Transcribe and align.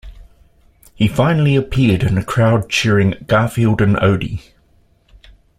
He 0.95 1.07
finally 1.07 1.55
appeared 1.55 2.01
in 2.01 2.17
a 2.17 2.23
crowd 2.23 2.71
cheering 2.71 3.11
Garfield 3.27 3.81
and 3.83 3.97
Odie. 3.97 4.41